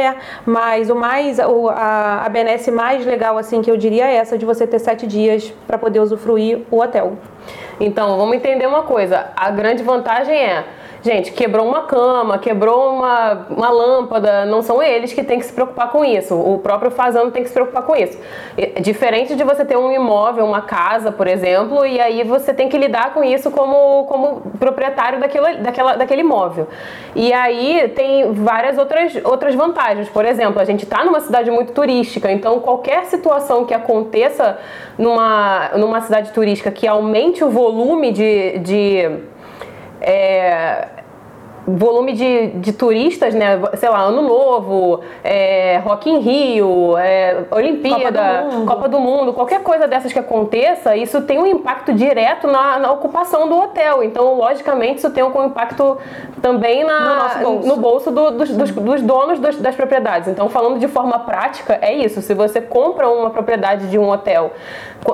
mas 0.45 0.90
o 0.90 0.95
mais 0.95 1.40
o, 1.40 1.69
a, 1.69 2.24
a 2.25 2.30
benesse 2.30 2.72
mais 2.72 3.06
legal 3.06 3.38
assim 3.38 3.62
que 3.62 3.69
eu 3.69 3.78
diria 3.78 4.07
é 4.07 4.16
essa 4.16 4.38
de 4.38 4.45
você 4.45 4.66
ter 4.68 4.80
sete 4.80 5.07
dias 5.07 5.54
para 5.68 5.78
poder 5.78 6.00
usufruir 6.00 6.62
o 6.72 6.80
hotel. 6.80 7.13
Então, 7.80 8.18
vamos 8.18 8.36
entender 8.36 8.68
uma 8.68 8.84
coisa. 8.84 9.28
A 9.36 9.50
grande 9.50 9.84
vantagem 9.84 10.36
é, 10.36 10.63
gente, 11.04 11.31
quebrou 11.31 11.68
uma 11.68 11.84
cama, 11.84 12.38
quebrou 12.38 12.95
uma, 12.95 13.45
uma 13.50 13.69
lâmpada, 13.69 14.45
não 14.45 14.62
são 14.62 14.81
eles 14.81 15.12
que 15.12 15.22
têm 15.22 15.40
que 15.40 15.45
se 15.45 15.51
preocupar 15.51 15.92
com 15.92 16.06
isso. 16.06 16.34
O 16.34 16.60
próprio 16.60 16.90
fazano 16.90 17.30
tem 17.31 17.44
que 17.44 17.50
se 17.50 17.54
preocupar 17.54 17.84
com 17.84 17.95
isso. 17.95 18.18
É 18.57 18.80
Diferente 18.80 19.36
de 19.36 19.44
você 19.44 19.66
ter 19.66 19.78
um 19.78 19.92
imóvel, 19.92 20.45
uma 20.45 20.62
casa, 20.62 21.12
por 21.12 21.28
exemplo, 21.28 21.86
e 21.86 22.00
aí 22.00 22.24
você 22.24 22.54
tem 22.54 22.69
que 22.69 22.78
lidar 22.78 23.13
com 23.13 23.24
isso 23.24 23.51
como, 23.51 24.06
como 24.06 24.42
proprietário 24.57 25.19
daquilo, 25.19 25.57
daquela, 25.57 25.95
daquele 25.95 26.22
imóvel. 26.22 26.68
E 27.16 27.34
aí 27.34 27.90
tem 27.90 28.31
várias 28.34 28.78
outras, 28.78 29.13
outras 29.24 29.56
vantagens. 29.83 30.09
Por 30.09 30.25
exemplo, 30.25 30.62
a 30.62 30.65
gente 30.65 30.83
está 30.83 31.03
numa 31.03 31.19
cidade 31.19 31.51
muito 31.51 31.74
turística, 31.74 32.31
então 32.31 32.59
qualquer 32.59 33.06
situação 33.06 33.65
que 33.65 33.74
aconteça 33.74 34.57
numa, 34.97 35.71
numa 35.77 36.01
cidade 36.01 36.31
turística 36.31 36.71
que 36.71 36.88
aumente 36.88 37.44
o 37.44 37.50
volume 37.50 38.12
de, 38.12 38.59
de 38.59 39.19
é, 40.01 40.88
volume 41.65 42.13
de, 42.13 42.48
de 42.60 42.74
turistas, 42.74 43.33
né? 43.33 43.60
Sei 43.75 43.88
lá, 43.89 44.01
Ano 44.01 44.21
Novo, 44.21 45.00
é, 45.24 45.77
Rock 45.83 46.10
in 46.10 46.19
Rio, 46.19 46.98
é, 46.98 47.44
Olimpíada, 47.51 48.21
Copa 48.21 48.50
do 48.50 48.51
Mundo. 48.57 48.65
Copa 48.68 48.89
do 48.89 49.00
Mundo, 49.00 49.33
qualquer 49.33 49.63
coisa 49.63 49.88
dessas 49.88 50.12
que 50.12 50.19
aconteça, 50.19 50.95
isso 50.95 51.21
tem 51.21 51.39
um 51.39 51.45
impacto 51.48 51.94
direto 51.94 52.48
na, 52.48 52.80
na 52.80 52.92
ocupação 52.92 53.48
do 53.48 53.57
hotel. 53.57 54.04
Então, 54.04 54.33
logicamente, 54.36 54.98
isso 55.00 55.10
tem 55.12 55.24
um 55.24 55.45
impacto 55.45 55.98
também 56.42 56.83
na, 56.83 57.38
No 57.39 57.44
bolso. 57.51 57.68
no 57.68 57.75
bolso 57.77 58.12
do- 58.12 58.31
dos, 58.31 58.50
dos- 58.50 58.71
dos 58.71 59.01
donos 59.01 59.39
das, 59.39 59.56
das 59.57 59.76
propriedades. 59.76 60.28
Então, 60.28 60.49
falando 60.49 60.78
de 60.80 60.88
forma 60.88 61.19
prática, 61.19 61.78
é 61.81 61.94
isso. 61.94 62.21
Se 62.21 62.33
você 62.33 62.59
compra 62.59 63.09
uma 63.09 63.30
propriedade 63.30 63.90
de 63.90 63.97
um 63.97 64.09
hotel 64.09 64.52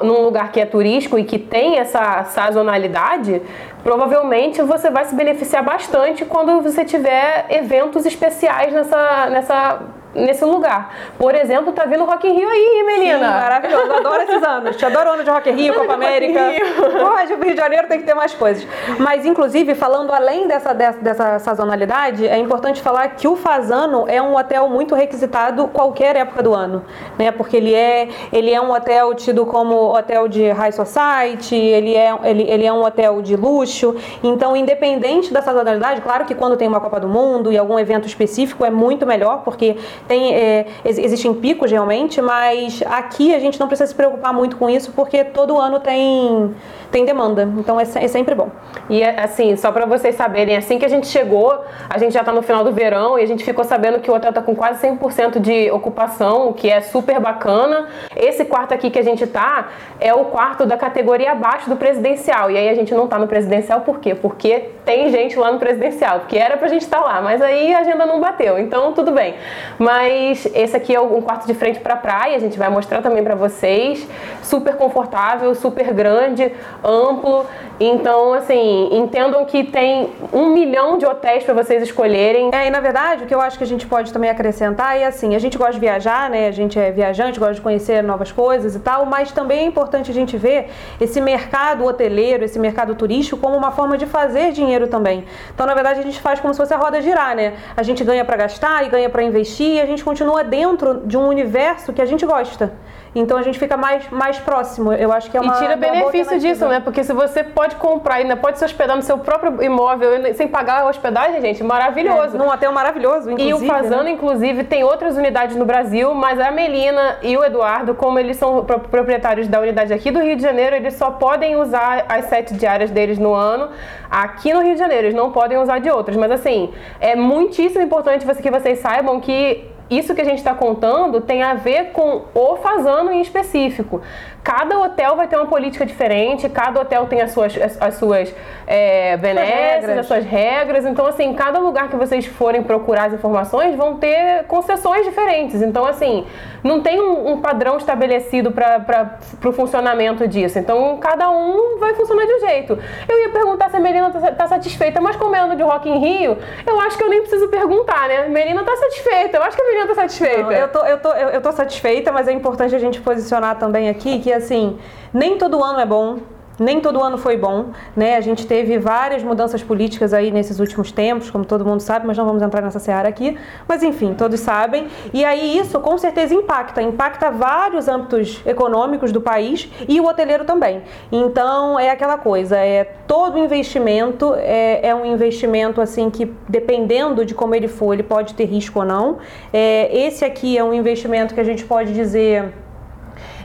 num 0.04 0.22
lugar 0.22 0.52
que 0.52 0.60
é 0.60 0.66
turístico 0.66 1.18
e 1.18 1.24
que 1.24 1.40
tem 1.40 1.78
essa 1.78 2.24
sazonalidade, 2.26 3.42
provavelmente 3.84 4.62
você 4.62 4.90
vai 4.90 5.06
se 5.06 5.16
beneficiar 5.16 5.64
bastante 5.64 6.26
quando 6.26 6.62
você 6.62 6.86
tiver 6.86 7.46
eventos 7.50 8.06
especiais 8.06 8.74
nessa, 8.74 9.30
nessa, 9.30 9.82
nesse 10.14 10.44
lugar. 10.44 10.94
Por 11.18 11.36
exemplo, 11.36 11.72
tá 11.72 11.86
vindo 11.86 12.04
Rock 12.06 12.28
in 12.28 12.34
Rio 12.34 12.50
aí, 12.50 12.78
Sim, 12.80 12.84
menina. 12.84 13.30
maravilhoso. 13.30 13.94
Adoro 13.94 14.22
esses 14.24 14.44
anos. 14.44 14.76
Te 14.76 14.86
adoro 14.86 15.12
ano 15.12 15.24
de 15.24 15.30
Rock 15.30 15.50
in 15.50 15.54
Rio, 15.54 15.74
Copa 15.74 15.94
América. 15.94 16.40
Hoje 16.40 17.34
o 17.36 17.44
Rio 17.44 17.52
de 17.52 17.58
Janeiro 17.58 17.88
tem 17.88 18.00
que 18.00 18.06
ter 18.06 18.14
mais 18.14 18.34
coisas. 18.34 18.66
Mas, 18.98 19.26
inclusive, 19.26 19.76
falando 19.76 20.12
além 20.12 20.48
dessa, 20.48 20.74
dessa, 20.74 21.00
dessa 21.00 21.40
sazonalidade, 21.40 22.28
é 22.28 22.38
importante 22.38 22.82
falar 22.82 23.10
que 23.10 23.28
o 23.28 23.36
Fazano 23.36 24.06
é 24.08 24.22
um 24.22 24.36
hotel 24.36 24.68
muito 24.68 24.96
requisitado 24.96 25.68
qualquer 25.68 26.16
época 26.16 26.42
do 26.42 26.54
ano. 26.54 26.84
Né? 27.18 27.32
Porque 27.32 27.58
ele 27.58 27.74
é, 27.74 28.10
ele 28.32 28.52
é 28.52 28.62
um 28.62 28.72
hotel 28.72 29.14
tido 29.14 29.46
como 29.46 29.96
hotel 29.96 30.28
de 30.28 30.50
high 30.50 30.72
society, 30.72 31.56
ele 31.56 31.96
é, 31.96 32.14
ele, 32.24 32.44
ele 32.50 32.66
é 32.66 32.74
um 32.74 32.84
hotel 32.84 33.22
de 33.22 33.36
luxo. 33.36 33.96
Então, 34.24 34.56
independente 34.56 35.32
da 35.32 35.42
sazonalidade, 35.42 36.02
claro 36.02 36.26
que 36.26 36.34
quando 36.34 36.58
tem 36.58 36.68
uma 36.68 36.80
Copa 36.80 37.00
do 37.00 37.08
Mundo 37.08 37.52
e 37.52 37.58
algum 37.58 37.78
evento 37.78 38.08
específico 38.08 38.66
é 38.66 38.70
muito 38.70 39.06
melhor, 39.06 39.42
porque 39.44 39.78
tem, 40.08 40.34
é, 40.34 40.66
ex- 40.86 40.98
existem 40.98 41.34
picos 41.34 41.72
realmente, 41.72 42.22
mas 42.22 42.82
aqui 42.86 43.34
a 43.34 43.40
gente 43.40 43.60
não 43.60 43.68
precisa 43.68 43.88
se 43.88 43.96
preocupar 43.96 44.34
muito 44.34 44.58
com 44.58 44.70
isso, 44.70 44.92
porque 44.94 45.24
todo 45.24 45.58
ano 45.58 45.80
tem, 45.80 46.54
tem 46.92 47.06
demanda. 47.06 47.44
Então 47.58 47.80
é, 47.80 47.84
é 47.84 48.08
sempre 48.08 48.34
bom. 48.36 48.50
E 48.90 49.02
é, 49.04 49.22
assim, 49.22 49.56
só 49.56 49.72
pra 49.72 49.86
vocês 49.86 50.16
saberem, 50.16 50.56
assim 50.58 50.80
que 50.80 50.86
a 50.86 50.90
gente 50.90 51.08
chegou, 51.08 51.60
a 51.90 51.98
gente 51.98 52.14
já 52.14 52.24
tá 52.24 52.32
no 52.32 52.42
final 52.42 52.64
do 52.64 52.72
verão 52.72 53.18
e 53.20 53.24
a 53.24 53.28
gente 53.28 53.44
ficou 53.44 53.64
sabendo 53.64 54.00
que 54.00 54.10
o 54.10 54.14
hotel 54.16 54.34
tá 54.34 54.42
com 54.42 54.56
quase 54.56 54.80
100% 54.88 55.40
de 55.40 55.70
ocupação, 55.72 56.50
o 56.50 56.54
que 56.54 56.70
é 56.70 56.82
super 56.82 57.20
bacana. 57.20 57.88
Esse 58.16 58.46
quarto 58.46 58.74
aqui 58.74 58.90
que 58.90 59.00
a 59.00 59.04
gente 59.04 59.26
tá 59.28 59.70
é 60.00 60.14
o 60.14 60.26
quarto 60.26 60.66
da 60.66 60.78
categoria 60.78 61.32
abaixo 61.34 61.70
do 61.70 61.76
presidencial. 61.76 62.50
E 62.52 62.58
aí 62.58 62.70
a 62.70 62.74
gente 62.74 62.94
não 62.94 63.08
tá 63.08 63.18
no 63.20 63.28
presidencial 63.28 63.82
por 63.82 64.00
quê? 64.00 64.16
Porque 64.16 64.70
tem 64.86 65.10
gente 65.10 65.38
lá 65.38 65.52
no 65.52 65.60
presidencial, 65.60 66.20
porque 66.20 66.38
era 66.38 66.58
pra 66.58 66.68
gente 66.68 66.82
estar 66.82 67.00
lá, 67.00 67.22
mas 67.22 67.42
aí 67.42 67.74
a 67.74 67.80
agenda 67.80 68.06
não 68.06 68.20
bateu, 68.20 68.58
então 68.58 68.94
tudo 68.94 69.12
bem. 69.12 69.36
Mas 69.78 69.89
esse 70.06 70.76
aqui 70.76 70.96
é 70.96 71.00
um 71.02 71.22
quarto 71.22 71.48
de 71.48 71.54
frente 71.54 71.80
para 71.80 71.96
praia, 71.96 72.36
a 72.36 72.40
gente 72.40 72.58
vai 72.58 72.70
mostrar 72.70 73.02
também 73.02 73.24
para 73.24 73.36
vocês. 73.36 74.08
Super 74.44 74.76
confortável, 74.76 75.54
super 75.56 75.94
grande, 75.94 76.52
amplo. 76.84 77.46
Então, 77.80 78.34
assim, 78.34 78.90
entendam 78.92 79.46
que 79.46 79.64
tem 79.64 80.10
um 80.34 80.48
milhão 80.48 80.98
de 80.98 81.06
hotéis 81.06 81.44
para 81.44 81.54
vocês 81.54 81.84
escolherem. 81.84 82.50
É, 82.54 82.68
e 82.68 82.70
na 82.70 82.80
verdade, 82.80 83.24
o 83.24 83.28
que 83.28 83.34
eu 83.34 83.40
acho 83.40 83.58
que 83.58 83.64
a 83.64 83.68
gente 83.68 83.88
pode 83.88 84.12
também 84.12 84.30
acrescentar 84.30 84.98
é 84.98 85.06
assim, 85.06 85.36
a 85.36 85.40
gente 85.40 85.58
gosta 85.58 85.74
de 85.74 85.80
viajar, 85.80 86.30
né? 86.30 86.48
A 86.48 86.52
gente 86.52 86.78
é 86.78 86.92
viajante, 86.92 87.40
gosta 87.40 87.56
de 87.56 87.62
conhecer 87.62 88.04
novas 88.04 88.32
coisas 88.32 88.76
e 88.76 88.80
tal, 88.80 89.06
mas 89.06 89.32
também 89.32 89.60
é 89.60 89.64
importante 89.64 90.12
a 90.12 90.14
gente 90.14 90.36
ver 90.38 90.70
esse 91.00 91.22
mercado 91.22 91.86
hoteleiro, 91.86 92.44
esse 92.44 92.60
mercado 92.60 92.96
turístico 92.96 93.40
como 93.40 93.56
uma 93.56 93.72
forma 93.72 93.98
de 93.98 94.06
fazer 94.06 94.52
dinheiro 94.52 94.88
também. 94.88 95.24
Então, 95.54 95.66
na 95.66 95.74
verdade, 95.74 96.00
a 96.00 96.04
gente 96.04 96.20
faz 96.20 96.40
como 96.40 96.54
se 96.54 96.60
fosse 96.60 96.74
a 96.74 96.78
roda 96.78 97.02
girar, 97.02 97.36
né? 97.36 97.54
A 97.78 97.84
gente 97.84 98.04
ganha 98.04 98.26
para 98.26 98.36
gastar 98.36 98.86
e 98.86 98.90
ganha 98.90 99.10
para 99.10 99.24
investir 99.24 99.79
a 99.80 99.86
gente 99.86 100.04
continua 100.04 100.44
dentro 100.44 101.06
de 101.06 101.18
um 101.18 101.28
universo 101.28 101.94
que 101.94 102.02
a 102.02 102.06
gente 102.06 102.26
gosta. 102.26 102.74
Então 103.16 103.38
a 103.38 103.42
gente 103.42 103.58
fica 103.58 103.76
mais, 103.76 104.08
mais 104.10 104.38
próximo. 104.38 104.94
Eu 104.94 105.12
acho 105.12 105.32
que 105.32 105.38
é 105.38 105.42
uma. 105.42 105.56
E 105.56 105.58
tira 105.60 105.76
boa 105.76 105.92
benefício 105.92 106.40
disso, 106.40 106.68
né? 106.68 106.80
Porque 106.80 107.04
se 107.04 107.12
você 107.12 107.44
pode 107.44 107.76
comprar 107.76 108.20
e 108.20 108.24
ainda 108.24 108.36
pode 108.38 108.60
se 108.60 108.66
hospedar 108.66 108.96
no 108.96 109.02
seu 109.02 109.18
próprio 109.18 109.62
imóvel 109.64 110.12
sem 110.36 110.48
pagar 110.48 110.82
a 110.82 110.86
hospedagem, 110.88 111.42
gente, 111.42 111.64
maravilhoso. 111.64 112.38
Num 112.38 112.48
hotel 112.50 112.72
maravilhoso, 112.72 113.32
E 113.40 113.54
o 113.54 113.60
Fazano, 113.66 114.04
né? 114.04 114.12
inclusive, 114.12 114.64
tem 114.64 114.84
outras 114.84 115.18
unidades 115.18 115.56
no 115.56 115.66
Brasil, 115.66 116.14
mas 116.14 116.40
a 116.40 116.52
Melina 116.52 117.18
e 117.24 117.36
o 117.36 117.44
Eduardo, 117.44 117.96
como 117.96 118.20
eles 118.20 118.38
são 118.38 118.64
pro- 118.64 118.80
proprietários 118.80 119.48
da 119.48 119.60
unidade 119.60 119.92
aqui 119.92 120.12
do 120.12 120.20
Rio 120.20 120.36
de 120.36 120.42
Janeiro, 120.44 120.76
eles 120.76 120.94
só 120.94 121.12
podem 121.12 121.56
usar 121.56 122.06
as 122.08 122.26
sete 122.26 122.54
diárias 122.54 122.92
deles 122.92 123.18
no 123.18 123.34
ano 123.34 123.70
aqui 124.10 124.54
no 124.54 124.62
Rio 124.62 124.74
de 124.74 124.80
Janeiro. 124.80 125.08
Eles 125.08 125.16
não 125.16 125.32
podem 125.32 125.58
usar 125.58 125.80
de 125.80 125.90
outras. 125.90 126.16
Mas 126.16 126.32
assim, 126.32 126.72
é 127.02 127.16
muitíssimo 127.16 127.84
importante 127.84 128.26
você- 128.26 128.42
que 128.42 128.52
vocês 128.52 128.80
saibam 128.80 129.20
que 129.20 129.66
isso 129.90 130.14
que 130.14 130.22
a 130.22 130.26
gente 130.26 130.38
está 130.38 130.54
contando 130.54 131.22
tem 131.22 131.42
a 131.42 131.54
ver 131.54 131.92
com 131.92 132.24
o 132.34 132.58
Fazano 132.58 133.12
em 133.12 133.22
específico. 133.22 134.02
Cada 134.44 134.80
hotel 134.80 135.16
vai 135.16 135.28
ter 135.28 135.36
uma 135.36 135.46
política 135.46 135.86
diferente, 135.86 136.48
cada 136.50 136.82
hotel 136.82 137.06
tem 137.08 137.22
as 137.22 137.32
suas, 137.32 137.58
as, 137.58 137.82
as 137.82 137.96
suas 137.96 138.34
é, 138.66 139.18
benesses, 139.18 139.54
regras. 139.54 139.98
as 140.00 140.06
suas 140.06 140.26
regras. 140.26 140.86
Então, 140.86 141.06
assim, 141.06 141.34
cada 141.34 141.60
lugar 141.60 141.90
que 141.90 141.96
vocês 141.96 142.26
forem 142.26 142.64
procurar 142.64 143.06
as 143.06 143.14
informações 143.14 143.76
vão 143.76 143.96
ter 143.96 144.46
concessões 144.48 145.06
diferentes. 145.06 145.62
Então, 145.62 145.86
assim, 145.86 146.26
não 146.64 146.82
tem 146.82 147.02
um, 147.02 147.34
um 147.34 147.42
padrão 147.42 147.78
estabelecido 147.78 148.52
para 148.52 149.20
o 149.46 149.52
funcionamento 149.52 150.28
disso. 150.28 150.60
Então, 150.60 150.98
cada 150.98 151.30
um 151.30 151.78
vai 151.80 151.94
funcionar 151.94 152.26
de 152.26 152.34
um 152.34 152.40
jeito. 152.40 152.78
Eu 153.08 153.20
ia 153.20 153.30
perguntar 153.30 153.70
se 153.70 153.76
a 153.76 153.80
Melina 153.80 154.10
tá, 154.10 154.32
tá 154.32 154.48
satisfeita, 154.48 155.02
mas 155.02 155.16
como 155.16 155.36
é 155.36 155.40
de 155.56 155.64
Rock 155.64 155.90
in 155.90 155.98
Rio, 155.98 156.38
eu 156.66 156.80
acho 156.82 156.98
que 156.98 157.04
eu 157.04 157.10
nem 157.10 157.22
preciso 157.22 157.48
perguntar, 157.48 158.08
né? 158.08 158.28
Melina 158.28 158.64
tá 158.64 158.76
satisfeita, 158.76 159.38
eu 159.38 159.44
acho 159.44 159.56
que 159.56 159.64
a 159.64 159.66
Melina 159.66 159.88
tá 159.88 159.96
satisfeita. 159.96 160.44
Não, 160.44 160.52
eu, 160.52 160.68
tô, 160.68 160.86
eu, 160.86 161.00
tô, 161.00 161.10
eu, 161.14 161.30
eu 161.30 161.42
tô 161.42 161.52
satisfeita, 161.52 162.12
mas 162.12 162.28
é 162.28 162.32
importante 162.32 162.76
a 162.76 162.80
gente 162.80 163.02
posicionar 163.02 163.58
também 163.58 163.90
aqui 163.90 164.20
que, 164.20 164.29
assim, 164.32 164.78
nem 165.14 165.38
todo 165.38 165.64
ano 165.64 165.80
é 165.80 165.86
bom. 165.86 166.20
Nem 166.60 166.82
todo 166.82 167.02
ano 167.02 167.18
foi 167.18 167.38
bom, 167.38 167.68
né? 167.96 168.18
A 168.18 168.22
gente 168.22 168.46
teve 168.46 168.78
várias 168.78 169.24
mudanças 169.24 169.64
políticas 169.64 170.14
aí 170.14 170.30
nesses 170.30 170.60
últimos 170.60 170.92
tempos, 170.92 171.32
como 171.32 171.46
todo 171.46 171.66
mundo 171.66 171.80
sabe, 171.80 172.06
mas 172.06 172.18
não 172.18 172.26
vamos 172.26 172.42
entrar 172.42 172.62
nessa 172.62 172.80
seara 172.80 173.08
aqui. 173.08 173.38
Mas 173.66 173.82
enfim, 173.82 174.14
todos 174.14 174.42
sabem. 174.42 174.88
E 175.14 175.24
aí 175.24 175.58
isso 175.58 175.80
com 175.80 175.98
certeza 175.98 176.34
impacta, 176.34 176.82
impacta 176.82 177.32
vários 177.32 177.88
âmbitos 177.88 178.42
econômicos 178.46 179.14
do 179.14 179.22
país 179.22 179.70
e 179.88 180.02
o 180.02 180.06
hoteleiro 180.06 180.44
também. 180.44 180.82
Então 181.10 181.80
é 181.80 181.92
aquela 181.92 182.18
coisa, 182.18 182.58
é 182.58 182.84
todo 183.08 183.38
investimento 183.38 184.36
é, 184.36 184.90
é 184.90 184.94
um 184.94 185.06
investimento 185.06 185.80
assim 185.80 186.10
que 186.10 186.26
dependendo 186.48 187.26
de 187.26 187.34
como 187.34 187.56
ele 187.56 187.70
for, 187.70 187.94
ele 187.94 188.04
pode 188.04 188.34
ter 188.34 188.46
risco 188.46 188.80
ou 188.80 188.86
não. 188.86 189.20
É, 189.54 189.98
esse 189.98 190.26
aqui 190.26 190.58
é 190.58 190.64
um 190.64 190.74
investimento 190.74 191.34
que 191.34 191.40
a 191.40 191.44
gente 191.46 191.64
pode 191.64 191.94
dizer 191.94 192.54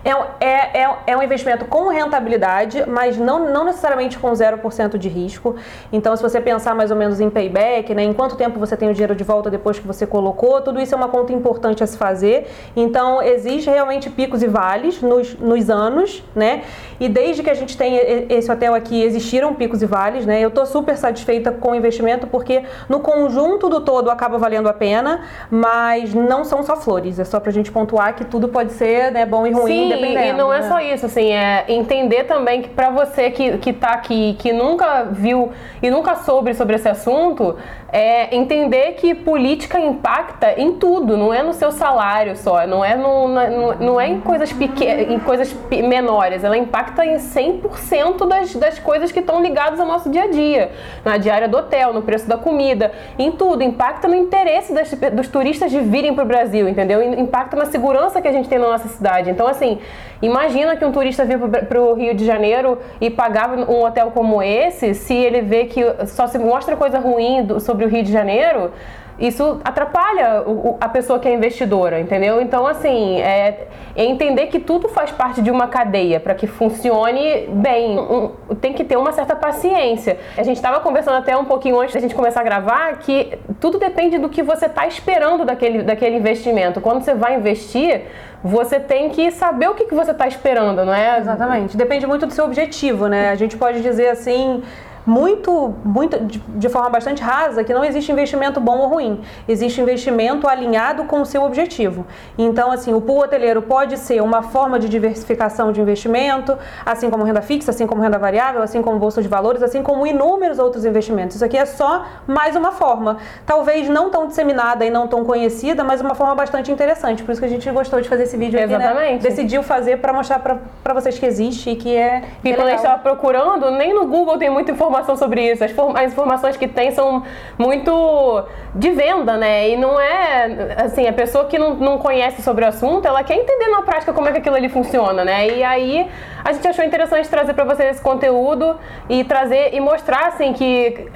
é, 0.05 0.15
um- 0.15 0.25
é, 0.41 0.83
é, 0.83 0.97
é 1.09 1.17
um 1.17 1.23
investimento 1.23 1.65
com 1.65 1.89
rentabilidade, 1.89 2.85
mas 2.87 3.17
não, 3.17 3.51
não 3.51 3.65
necessariamente 3.65 4.19
com 4.19 4.31
0% 4.33 4.99
de 4.99 5.09
risco. 5.09 5.57
Então, 5.93 6.15
se 6.17 6.23
você 6.23 6.41
pensar 6.41 6.75
mais 6.75 6.91
ou 6.91 6.97
menos 6.97 7.21
em 7.21 7.31
payback, 7.31 7.95
né, 7.95 8.05
em 8.05 8.13
quanto 8.13 8.37
tempo 8.37 8.59
você 8.59 8.77
tem 8.77 8.89
o 8.91 8.93
dinheiro 8.93 9.15
de 9.15 9.25
volta 9.25 9.51
depois 9.51 9.79
que 9.79 9.87
você 9.87 10.07
colocou, 10.07 10.61
tudo 10.61 10.81
isso 10.81 10.95
é 10.95 10.99
uma 10.99 11.09
conta 11.09 11.33
importante 11.33 11.83
a 11.83 11.87
se 11.87 11.97
fazer. 11.97 12.47
Então, 12.77 13.23
existe 13.23 13.71
realmente 13.71 14.11
picos 14.11 14.43
e 14.43 14.47
vales 14.47 15.01
nos, 15.01 15.35
nos 15.39 15.71
anos, 15.71 16.23
né? 16.35 16.63
E 17.01 17.09
desde 17.09 17.43
que 17.43 17.51
a 17.51 17.55
gente 17.55 17.77
tem 17.77 17.97
esse 18.29 18.51
hotel 18.51 18.75
aqui, 18.75 19.03
existiram 19.03 19.55
picos 19.55 19.83
e 19.83 19.87
vales, 19.87 20.27
né? 20.27 20.41
Eu 20.41 20.51
tô 20.51 20.65
super 20.67 20.97
satisfeita 20.97 21.51
com 21.51 21.71
o 21.71 21.75
investimento 21.75 22.27
porque 22.27 22.63
no 22.89 23.01
conjunto 23.01 23.69
do 23.69 23.81
todo 23.81 24.11
acaba 24.11 24.39
valendo 24.39 24.69
a 24.69 24.73
pena, 24.73 25.23
mas 25.51 26.13
não 26.15 26.45
são 26.45 26.63
só 26.63 26.77
flores. 26.77 27.19
É 27.19 27.25
só 27.25 27.41
pra 27.41 27.51
gente 27.51 27.71
pontuar 27.73 28.15
que 28.15 28.25
tudo 28.25 28.49
pode 28.49 28.73
ser 28.73 29.11
né, 29.13 29.25
bom 29.25 29.47
e 29.47 29.53
ruim, 29.53 29.73
Sim, 29.91 29.94
dependendo. 29.97 30.27
e 30.27 30.33
não 30.33 30.53
é 30.53 30.61
né? 30.61 30.69
só 30.69 30.81
isso, 30.81 31.07
assim, 31.07 31.33
é 31.33 31.65
entender 31.69 32.25
também 32.25 32.63
que 32.63 32.69
pra 32.69 32.91
você 32.91 33.31
que, 33.31 33.59
que 33.59 33.73
tá 33.73 33.91
aqui, 33.91 34.35
que 34.39 34.53
nunca 34.53 35.05
viu 35.05 35.53
e 35.83 35.91
nunca 35.91 36.17
soube 36.17 36.55
sobre 36.55 36.77
esse 36.77 36.89
assunto, 36.89 37.57
é 37.97 38.35
entender 38.35 38.95
que 38.95 39.15
política 39.15 39.79
impacta 39.79 40.53
em 40.61 40.73
tudo, 40.75 41.17
não 41.17 41.33
é 41.33 41.45
no 41.45 41.53
seu 41.53 41.71
salário 41.71 42.37
só, 42.37 42.67
não 42.67 42.85
é, 42.85 42.97
no, 42.97 43.29
no- 43.29 43.75
não 43.77 44.01
é 44.01 44.09
em 44.09 44.21
coisas 44.21 44.53
pequenas, 44.53 45.09
em 45.09 45.19
coisas 45.21 45.55
menores, 45.71 46.43
ela 46.43 46.59
impacta 46.59 47.07
em 47.07 47.15
100% 47.19 48.27
das, 48.27 48.53
das 48.57 48.81
coisas 48.81 49.13
que 49.13 49.21
estão 49.21 49.41
ligadas 49.41 49.79
ao 49.79 49.87
nosso 49.87 50.11
dia 50.11 50.25
a 50.25 50.27
dia, 50.29 50.73
na 51.05 51.17
diária 51.19 51.47
do 51.47 51.57
hotel, 51.57 51.93
no 51.93 52.03
preço 52.03 52.29
da 52.29 52.37
comida, 52.37 52.91
em 53.17 53.31
tudo, 53.31 53.63
impacta 53.63 54.09
no 54.09 54.17
interesse 54.17 54.73
das- 54.75 54.91
dos 55.13 55.29
turistas 55.29 55.71
de 55.71 55.79
virem 55.79 56.13
para 56.15 56.25
o 56.25 56.27
Brasil, 56.27 56.69
entendeu? 56.69 57.01
Impacta 57.01 57.57
na 57.57 57.67
segurança 57.67 58.21
que 58.21 58.27
a 58.27 58.33
gente 58.33 58.49
tem 58.49 58.59
na 58.59 58.71
nossa 58.71 58.89
cidade. 58.89 59.31
Então, 59.31 59.47
assim, 59.47 59.79
imagina 60.25 60.77
que 60.77 60.85
um 60.85 60.93
turista 60.93 61.25
vir 61.25 61.39
para 61.39 61.81
o 61.81 61.95
Rio 61.95 62.15
de 62.15 62.25
Janeiro 62.25 62.79
e 63.01 63.11
pagar 63.11 63.51
um 63.51 63.83
hotel 63.85 64.11
como 64.13 64.43
esse, 64.43 64.95
se 64.95 65.15
ele 65.15 65.41
vê 65.43 65.65
que 65.67 65.83
só 66.07 66.27
se 66.27 66.39
mostra 66.39 66.77
coisa 66.77 66.99
ruim 66.99 67.45
do- 67.45 67.61
sobre 67.61 67.85
o 67.85 67.89
Rio 67.89 68.03
de 68.03 68.13
Janeiro, 68.13 68.71
isso 69.17 69.61
atrapalha 69.65 70.43
o- 70.45 70.77
a 70.81 70.89
pessoa 70.89 71.21
que 71.21 71.29
é 71.29 71.33
investidora, 71.33 72.01
entendeu? 72.01 72.41
Então, 72.41 72.67
assim, 72.67 73.21
é, 73.21 73.69
é 73.95 74.05
entender 74.05 74.47
que 74.49 74.59
tudo 74.59 74.89
faz 74.89 75.13
parte 75.13 75.41
de 75.41 75.53
uma 75.53 75.69
cadeia 75.69 76.19
para 76.19 76.35
que 76.35 76.49
funcione 76.49 77.47
bem. 77.49 77.97
Um- 77.97 78.31
tem 78.61 78.73
que 78.73 78.83
ter 78.83 78.97
uma 78.97 79.13
certa 79.13 79.37
paciência. 79.37 80.19
A 80.37 80.43
gente 80.43 80.57
estava 80.57 80.81
conversando 80.81 81.17
até 81.19 81.37
um 81.37 81.45
pouquinho 81.45 81.79
antes 81.81 81.95
da 81.95 82.01
gente 82.01 82.13
começar 82.15 82.41
a 82.41 82.43
gravar 82.45 82.99
que 82.99 83.39
tudo 83.61 83.79
depende 83.79 84.19
do 84.19 84.29
que 84.29 84.43
você 84.43 84.67
está 84.67 84.85
esperando 84.85 85.45
daquele, 85.45 85.85
daquele 85.85 86.17
investimento. 86.17 86.81
Quando 86.81 87.03
você 87.05 87.15
vai 87.15 87.37
investir, 87.37 88.03
você 88.45 88.79
tem 88.79 89.09
que 89.09 89.31
saber 89.31 89.71
o 89.71 89.75
que, 89.75 89.87
que 89.87 89.95
você 89.95 90.11
está 90.11 90.29
esperando, 90.29 90.85
não 90.85 90.93
é? 90.93 91.19
Exatamente. 91.19 91.79
Depende 91.79 92.07
muito 92.07 92.27
do 92.27 92.33
seu 92.35 92.45
objetivo, 92.45 93.07
né? 93.09 93.31
A 93.31 93.35
gente 93.35 93.57
pode 93.57 93.81
dizer 93.81 94.09
assim. 94.09 94.63
Muito, 95.07 95.75
muito, 95.85 96.19
de, 96.25 96.39
de 96.39 96.69
forma 96.69 96.89
bastante 96.89 97.23
rasa, 97.23 97.63
que 97.63 97.75
não 97.75 97.85
existe 97.85 98.11
investimento 98.11 98.59
bom 98.59 98.79
ou 98.79 98.89
ruim. 98.89 99.21
Existe 99.47 99.81
investimento 99.81 100.49
alinhado 100.49 101.05
com 101.05 101.21
o 101.21 101.27
seu 101.27 101.43
objetivo. 101.43 102.07
Então, 102.39 102.73
assim, 102.73 102.95
o 102.95 103.01
pool 103.01 103.19
hoteleiro 103.19 103.61
pode 103.61 103.99
ser 103.99 104.23
uma 104.23 104.43
forma 104.43 104.79
de 104.79 104.89
diversificação 104.89 105.73
de 105.73 105.81
investimento, 105.81 106.57
assim 106.87 107.11
como 107.11 107.23
renda 107.23 107.43
fixa, 107.43 107.71
assim 107.71 107.87
como 107.87 108.01
renda 108.01 108.19
variável, 108.19 108.63
assim 108.63 108.81
como 108.81 108.99
bolsa 108.99 109.21
de 109.21 109.29
valores, 109.29 109.63
assim 109.63 109.83
como 109.83 110.07
inúmeros 110.07 110.59
outros 110.59 110.87
investimentos. 110.87 111.37
Isso 111.37 111.45
aqui 111.45 111.59
é 111.59 111.67
só 111.67 112.07
mais 112.27 112.57
uma 112.57 112.73
forma. 112.73 113.19
Talvez 113.45 113.89
não 113.91 114.09
tão 114.09 114.27
disseminada 114.27 114.87
e 114.87 114.91
não 114.91 115.07
tão 115.07 115.23
conhecida, 115.23 115.85
mas 115.85 116.01
uma 116.01 116.15
forma 116.15 116.35
bastante 116.35 116.73
interessante. 116.73 117.23
Por 117.23 117.33
isso 117.33 117.41
que 117.43 117.47
a 117.47 117.51
gente 117.51 117.71
gostou 117.71 118.01
de 118.01 118.09
fazer 118.09 118.23
esse 118.23 118.39
vídeo 118.39 118.59
aqui, 118.59 118.69
né? 118.69 118.77
Exatamente. 118.77 119.23
Decidiu 119.23 119.63
fazer 119.63 119.99
para 119.99 120.15
mostrar 120.15 120.39
para 120.39 120.95
vocês 120.95 121.19
que 121.19 121.27
existe 121.27 121.71
e 121.71 121.77
que 121.77 121.95
é. 121.95 122.23
E 122.43 122.51
é 122.51 122.55
quando 122.55 122.69
a 122.69 122.71
gente 122.71 122.79
estava 122.79 123.03
procurando, 123.03 123.71
nem 123.71 123.93
no 123.93 124.07
Google 124.07 124.39
tem 124.39 124.49
muita 124.49 124.71
informação 124.71 124.94
sobre 125.17 125.51
isso. 125.51 125.65
As, 125.65 125.73
as 125.73 126.13
informações 126.13 126.57
que 126.57 126.69
tem 126.69 126.91
são 126.91 127.23
muito 127.59 128.45
de 128.75 128.91
venda, 128.91 129.37
né? 129.37 129.71
E 129.71 129.77
não 129.77 130.01
é 130.01 130.77
assim, 130.85 131.07
a 131.07 131.13
pessoa 131.13 131.47
que 131.47 131.59
não, 131.59 131.75
não 131.75 131.99
conhece 131.99 132.43
sobre 132.43 132.65
o 132.65 132.69
assunto, 132.69 133.07
ela 133.07 133.25
quer 133.25 133.35
entender 133.35 133.69
na 133.69 133.83
prática 133.83 134.13
como 134.13 134.29
é 134.29 134.33
que 134.33 134.39
aquilo 134.39 134.57
ali 134.57 134.69
funciona, 134.69 135.25
né? 135.25 135.49
E 135.49 135.63
aí 135.63 136.09
a 136.45 136.53
gente 136.53 136.69
achou 136.69 136.85
interessante 136.85 137.29
trazer 137.29 137.55
para 137.55 137.65
vocês 137.65 137.93
esse 137.93 138.03
conteúdo 138.03 138.79
e 139.09 139.25
trazer 139.25 139.75
e 139.75 139.81
mostrar 139.81 140.29
assim 140.29 140.53
que 140.53 141.09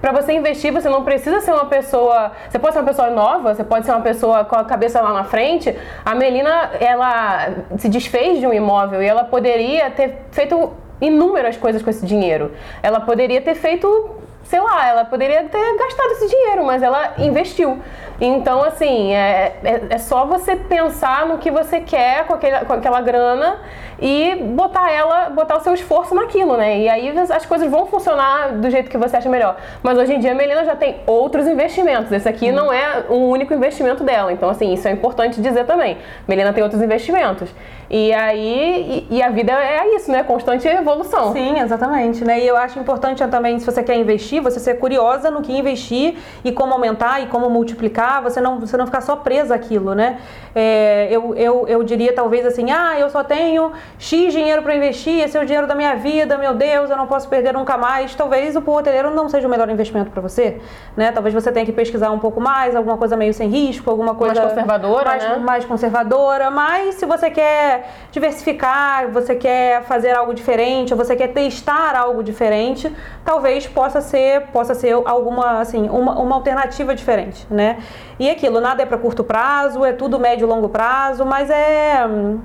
para 0.00 0.12
você 0.12 0.32
investir 0.32 0.72
você 0.72 0.88
não 0.88 1.02
precisa 1.02 1.40
ser 1.40 1.52
uma 1.52 1.66
pessoa, 1.66 2.32
você 2.48 2.58
pode 2.58 2.72
ser 2.72 2.80
uma 2.80 2.86
pessoa 2.86 3.10
nova, 3.10 3.54
você 3.54 3.64
pode 3.64 3.84
ser 3.84 3.92
uma 3.92 4.00
pessoa 4.00 4.44
com 4.44 4.56
a 4.56 4.64
cabeça 4.64 5.00
lá 5.00 5.12
na 5.12 5.24
frente. 5.24 5.76
A 6.04 6.14
Melina, 6.14 6.70
ela 6.78 7.48
se 7.78 7.88
desfez 7.88 8.38
de 8.38 8.46
um 8.46 8.52
imóvel 8.52 9.02
e 9.02 9.06
ela 9.06 9.24
poderia 9.24 9.90
ter 9.90 10.18
feito 10.30 10.72
inúmeras 11.00 11.56
coisas 11.56 11.82
com 11.82 11.90
esse 11.90 12.04
dinheiro. 12.04 12.52
Ela 12.82 13.00
poderia 13.00 13.40
ter 13.40 13.54
feito 13.54 14.16
sei 14.48 14.60
lá, 14.60 14.88
ela 14.88 15.04
poderia 15.04 15.44
ter 15.44 15.76
gastado 15.76 16.12
esse 16.12 16.28
dinheiro, 16.28 16.64
mas 16.64 16.82
ela 16.82 17.14
investiu. 17.18 17.80
Então, 18.20 18.62
assim, 18.62 19.12
é, 19.12 19.56
é, 19.62 19.82
é, 19.90 19.98
só 19.98 20.24
você 20.24 20.56
pensar 20.56 21.26
no 21.26 21.36
que 21.36 21.50
você 21.50 21.80
quer 21.80 22.26
com, 22.26 22.34
com 22.66 22.72
aquela 22.72 23.00
grana 23.00 23.58
e 24.00 24.36
botar 24.36 24.90
ela, 24.90 25.28
botar 25.30 25.56
o 25.56 25.60
seu 25.60 25.74
esforço 25.74 26.14
naquilo, 26.14 26.56
né? 26.56 26.78
E 26.78 26.88
aí 26.88 27.12
as 27.18 27.44
coisas 27.44 27.70
vão 27.70 27.86
funcionar 27.86 28.52
do 28.52 28.70
jeito 28.70 28.88
que 28.88 28.96
você 28.96 29.16
acha 29.16 29.28
melhor. 29.28 29.56
Mas 29.82 29.98
hoje 29.98 30.14
em 30.14 30.18
dia 30.18 30.32
a 30.32 30.34
Melina 30.34 30.64
já 30.64 30.76
tem 30.76 31.00
outros 31.06 31.46
investimentos. 31.46 32.10
Esse 32.10 32.28
aqui 32.28 32.50
não 32.50 32.72
é 32.72 33.04
o 33.08 33.28
único 33.28 33.52
investimento 33.52 34.02
dela. 34.02 34.32
Então, 34.32 34.48
assim, 34.48 34.72
isso 34.72 34.88
é 34.88 34.92
importante 34.92 35.40
dizer 35.42 35.66
também. 35.66 35.98
Melina 36.26 36.52
tem 36.54 36.62
outros 36.62 36.80
investimentos. 36.80 37.50
E 37.88 38.12
aí, 38.12 39.06
e, 39.10 39.16
e, 39.16 39.22
a 39.22 39.30
vida 39.30 39.52
é 39.52 39.94
isso, 39.94 40.10
né? 40.10 40.22
Constante 40.24 40.66
evolução. 40.66 41.32
Sim, 41.32 41.60
exatamente. 41.60 42.24
Né? 42.24 42.40
E 42.40 42.46
eu 42.46 42.56
acho 42.56 42.78
importante 42.78 43.24
também, 43.28 43.58
se 43.58 43.66
você 43.66 43.82
quer 43.82 43.96
investir, 43.96 44.42
você 44.42 44.58
ser 44.58 44.74
curiosa 44.74 45.30
no 45.30 45.42
que 45.42 45.56
investir 45.56 46.16
e 46.44 46.50
como 46.50 46.72
aumentar 46.72 47.20
e 47.22 47.26
como 47.26 47.48
multiplicar, 47.48 48.22
você 48.22 48.40
não, 48.40 48.58
você 48.58 48.76
não 48.76 48.86
ficar 48.86 49.00
só 49.00 49.16
presa 49.16 49.54
àquilo, 49.54 49.94
né? 49.94 50.18
É, 50.54 51.08
eu, 51.10 51.34
eu, 51.34 51.68
eu 51.68 51.82
diria 51.82 52.12
talvez 52.14 52.44
assim, 52.46 52.70
ah, 52.70 52.98
eu 52.98 53.08
só 53.10 53.22
tenho 53.22 53.72
X 53.98 54.32
dinheiro 54.32 54.62
para 54.62 54.74
investir, 54.74 55.20
esse 55.22 55.36
é 55.36 55.40
o 55.40 55.44
dinheiro 55.44 55.66
da 55.66 55.74
minha 55.74 55.94
vida, 55.94 56.36
meu 56.38 56.54
Deus, 56.54 56.90
eu 56.90 56.96
não 56.96 57.06
posso 57.06 57.28
perder 57.28 57.52
nunca 57.52 57.76
mais. 57.76 58.14
Talvez 58.14 58.56
o 58.56 58.62
pool 58.62 58.78
hoteleiro 58.78 59.10
não 59.10 59.28
seja 59.28 59.46
o 59.46 59.50
melhor 59.50 59.68
investimento 59.68 60.10
para 60.10 60.20
você, 60.20 60.60
né? 60.96 61.12
Talvez 61.12 61.34
você 61.34 61.52
tenha 61.52 61.64
que 61.64 61.72
pesquisar 61.72 62.10
um 62.10 62.18
pouco 62.18 62.40
mais, 62.40 62.74
alguma 62.74 62.96
coisa 62.96 63.16
meio 63.16 63.32
sem 63.32 63.48
risco, 63.48 63.90
alguma 63.90 64.14
coisa 64.14 64.34
mais 64.34 64.48
conservadora, 64.48 65.10
mais, 65.10 65.22
né? 65.22 65.36
mais 65.36 65.64
conservadora, 65.64 66.50
mas 66.50 66.96
se 66.96 67.06
você 67.06 67.30
quer 67.76 67.94
diversificar, 68.10 69.10
você 69.10 69.34
quer 69.34 69.82
fazer 69.84 70.12
algo 70.12 70.32
diferente, 70.32 70.92
ou 70.92 70.96
você 70.96 71.14
quer 71.14 71.28
testar 71.28 71.96
algo 71.96 72.22
diferente, 72.22 72.90
talvez 73.24 73.66
possa 73.66 74.00
ser, 74.00 74.42
possa 74.48 74.74
ser 74.74 74.92
alguma 75.04 75.60
assim, 75.60 75.88
uma, 75.88 76.18
uma 76.18 76.34
alternativa 76.34 76.94
diferente, 76.94 77.46
né? 77.50 77.78
E 78.18 78.30
aquilo, 78.30 78.60
nada 78.60 78.82
é 78.82 78.86
para 78.86 78.98
curto 78.98 79.22
prazo, 79.22 79.84
é 79.84 79.92
tudo 79.92 80.18
médio 80.18 80.46
e 80.46 80.48
longo 80.48 80.68
prazo, 80.68 81.24
mas 81.24 81.50
é, 81.50 82.00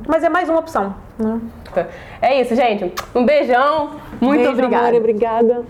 mas 0.07 0.23
é 0.23 0.29
mais 0.29 0.49
uma 0.49 0.59
opção. 0.59 0.95
Né? 1.17 1.39
É 2.21 2.41
isso, 2.41 2.55
gente. 2.55 2.91
Um 3.15 3.25
beijão. 3.25 3.91
Muito 4.19 4.39
Beijo, 4.39 4.51
obrigada. 4.51 4.87
Amor, 4.87 4.99
obrigada. 4.99 5.65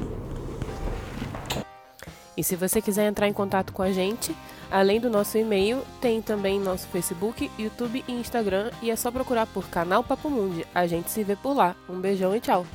E 2.36 2.44
se 2.44 2.56
você 2.56 2.82
quiser 2.82 3.06
entrar 3.06 3.28
em 3.28 3.34
contato 3.34 3.72
com 3.72 3.84
a 3.84 3.92
gente, 3.92 4.36
Além 4.72 5.02
do 5.02 5.10
nosso 5.10 5.38
e-mail, 5.38 5.82
tem 6.00 6.22
também 6.22 6.58
nosso 6.58 6.88
Facebook, 6.88 7.52
YouTube 7.60 8.06
e 8.08 8.14
Instagram 8.14 8.72
e 8.82 8.90
é 8.90 8.96
só 8.96 9.12
procurar 9.12 9.46
por 9.46 9.68
canal 9.68 10.02
Papo 10.02 10.30
Mundi. 10.30 10.66
A 10.74 10.88
gente 10.88 11.12
se 11.12 11.24
vê 11.24 11.36
por 11.36 11.54
lá. 11.54 11.76
Um 11.90 12.00
beijão 12.00 12.34
e 12.34 12.40
tchau! 12.40 12.66